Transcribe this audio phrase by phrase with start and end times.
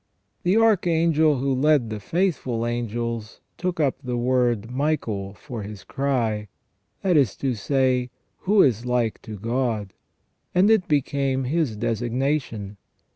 [0.41, 6.47] The Archangel who led the faithful angels took up the word Michael for his crj',
[7.03, 8.09] that is to say:
[8.39, 9.93] Who is like to God?
[10.55, 12.77] and it became his designation.